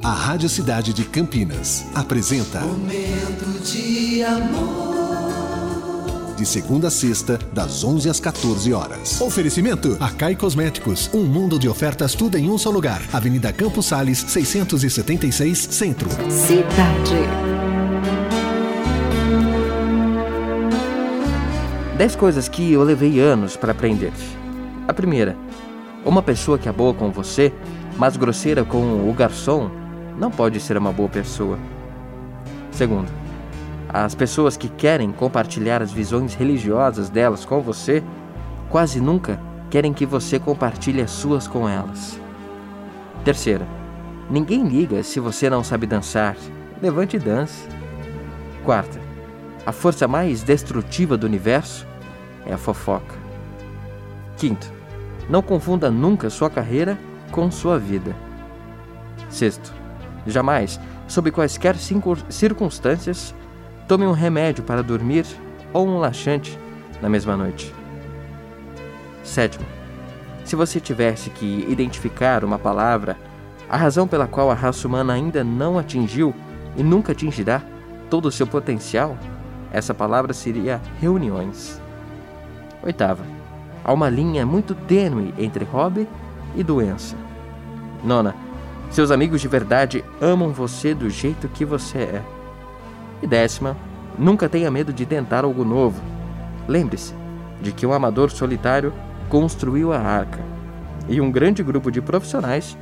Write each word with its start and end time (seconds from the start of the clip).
A 0.00 0.12
Rádio 0.12 0.48
Cidade 0.48 0.94
de 0.94 1.04
Campinas 1.04 1.84
apresenta 1.94 2.60
Momento 2.60 3.60
de 3.64 4.22
amor. 4.22 6.34
De 6.36 6.46
segunda 6.46 6.88
a 6.88 6.90
sexta, 6.90 7.38
das 7.52 7.84
11 7.84 8.08
às 8.08 8.18
14 8.20 8.72
horas. 8.72 9.20
Oferecimento: 9.20 9.96
Acai 10.00 10.34
Cosméticos. 10.36 11.10
Um 11.12 11.24
mundo 11.24 11.58
de 11.58 11.68
ofertas, 11.68 12.14
tudo 12.14 12.38
em 12.38 12.48
um 12.48 12.56
só 12.56 12.70
lugar. 12.70 13.02
Avenida 13.12 13.52
Campos 13.52 13.86
Sales, 13.86 14.24
676, 14.28 15.58
Centro. 15.58 16.08
Cidade. 16.30 17.16
Dez 21.98 22.16
coisas 22.16 22.48
que 22.48 22.72
eu 22.72 22.82
levei 22.82 23.20
anos 23.20 23.56
para 23.56 23.72
aprender. 23.72 24.12
A 24.88 24.94
primeira: 24.94 25.36
uma 26.04 26.22
pessoa 26.22 26.58
que 26.58 26.68
é 26.68 26.72
boa 26.72 26.94
com 26.94 27.10
você, 27.10 27.52
mas 27.96 28.16
grosseira 28.16 28.64
com 28.64 29.08
o 29.08 29.12
garçom, 29.12 29.81
não 30.18 30.30
pode 30.30 30.60
ser 30.60 30.76
uma 30.76 30.92
boa 30.92 31.08
pessoa. 31.08 31.58
Segundo, 32.70 33.10
as 33.88 34.14
pessoas 34.14 34.56
que 34.56 34.68
querem 34.68 35.12
compartilhar 35.12 35.82
as 35.82 35.92
visões 35.92 36.34
religiosas 36.34 37.10
delas 37.10 37.44
com 37.44 37.60
você, 37.60 38.02
quase 38.70 39.00
nunca 39.00 39.38
querem 39.68 39.92
que 39.92 40.06
você 40.06 40.38
compartilhe 40.38 41.00
as 41.00 41.10
suas 41.10 41.46
com 41.46 41.68
elas. 41.68 42.18
Terceira, 43.24 43.66
ninguém 44.30 44.66
liga 44.66 45.02
se 45.02 45.20
você 45.20 45.48
não 45.48 45.62
sabe 45.62 45.86
dançar. 45.86 46.36
Levante 46.80 47.16
e 47.16 47.18
dance. 47.20 47.68
Quarta, 48.64 48.98
a 49.64 49.72
força 49.72 50.08
mais 50.08 50.42
destrutiva 50.42 51.16
do 51.16 51.26
universo 51.26 51.86
é 52.44 52.52
a 52.52 52.58
fofoca. 52.58 53.14
Quinto, 54.36 54.72
não 55.28 55.42
confunda 55.42 55.90
nunca 55.90 56.28
sua 56.30 56.50
carreira 56.50 56.98
com 57.30 57.50
sua 57.50 57.78
vida. 57.78 58.16
Sexto, 59.28 59.72
jamais, 60.26 60.78
sob 61.08 61.30
quaisquer 61.30 61.76
circunstâncias, 62.28 63.34
tome 63.88 64.06
um 64.06 64.12
remédio 64.12 64.62
para 64.64 64.82
dormir 64.82 65.26
ou 65.72 65.86
um 65.86 65.98
laxante 65.98 66.58
na 67.00 67.08
mesma 67.08 67.36
noite. 67.36 67.74
Sétimo, 69.22 69.64
se 70.44 70.56
você 70.56 70.80
tivesse 70.80 71.30
que 71.30 71.66
identificar 71.68 72.44
uma 72.44 72.58
palavra, 72.58 73.16
a 73.68 73.76
razão 73.76 74.06
pela 74.06 74.26
qual 74.26 74.50
a 74.50 74.54
raça 74.54 74.86
humana 74.86 75.12
ainda 75.12 75.42
não 75.42 75.78
atingiu 75.78 76.34
e 76.76 76.82
nunca 76.82 77.12
atingirá 77.12 77.62
todo 78.10 78.26
o 78.26 78.32
seu 78.32 78.46
potencial, 78.46 79.16
essa 79.72 79.94
palavra 79.94 80.34
seria 80.34 80.80
reuniões. 81.00 81.80
Oitava, 82.82 83.24
há 83.84 83.92
uma 83.92 84.10
linha 84.10 84.44
muito 84.44 84.74
tênue 84.74 85.32
entre 85.38 85.64
hobby 85.64 86.06
e 86.54 86.62
doença. 86.62 87.16
Nona, 88.04 88.34
seus 88.92 89.10
amigos 89.10 89.40
de 89.40 89.48
verdade 89.48 90.04
amam 90.20 90.52
você 90.52 90.94
do 90.94 91.08
jeito 91.08 91.48
que 91.48 91.64
você 91.64 91.98
é. 91.98 92.22
E 93.22 93.26
décima, 93.26 93.76
nunca 94.18 94.48
tenha 94.48 94.70
medo 94.70 94.92
de 94.92 95.06
tentar 95.06 95.44
algo 95.44 95.64
novo. 95.64 96.02
Lembre-se 96.68 97.14
de 97.60 97.72
que 97.72 97.86
um 97.86 97.92
amador 97.92 98.30
solitário 98.30 98.92
construiu 99.28 99.92
a 99.92 99.98
arca 99.98 100.40
e 101.08 101.20
um 101.20 101.30
grande 101.30 101.62
grupo 101.62 101.90
de 101.90 102.02
profissionais 102.02 102.76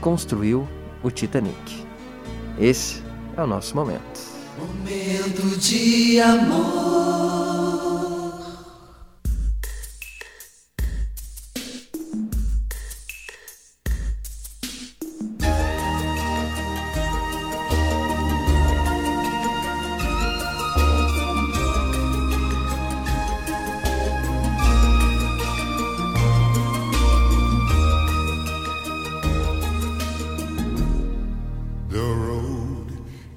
construiu 0.00 0.68
o 1.02 1.10
Titanic. 1.10 1.86
Esse 2.58 3.02
é 3.36 3.42
o 3.42 3.46
nosso 3.46 3.74
momento. 3.74 4.20
Momento 4.58 5.58
de 5.58 6.20
amor. 6.20 7.65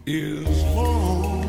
Is 0.05 0.63
long 0.75 1.41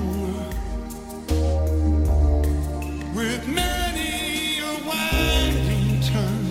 with 3.14 3.46
many 3.48 4.58
a 4.60 4.74
winding 4.86 6.00
turn 6.02 6.44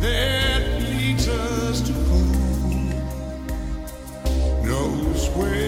that 0.00 0.62
leads 0.82 1.28
us 1.28 1.80
to 1.82 1.92
who 1.92 2.24
knows 4.66 5.28
where, 5.30 5.67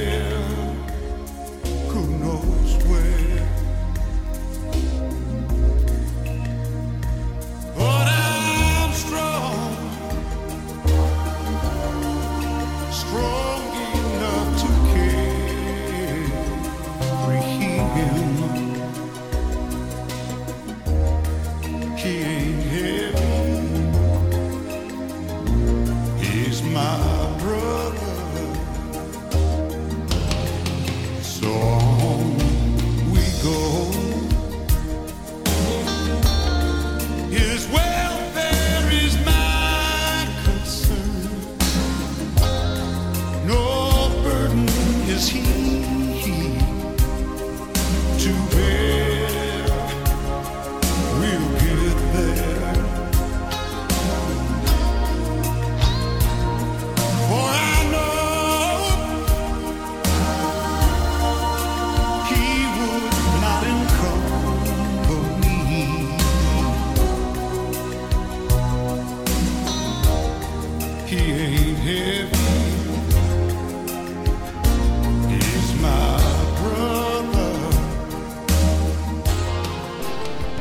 He 22.03 22.40